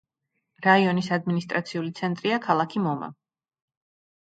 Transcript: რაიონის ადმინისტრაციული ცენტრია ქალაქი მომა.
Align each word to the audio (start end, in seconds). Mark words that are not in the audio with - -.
რაიონის 0.67 1.11
ადმინისტრაციული 1.19 1.95
ცენტრია 2.03 2.43
ქალაქი 2.49 2.87
მომა. 2.91 3.15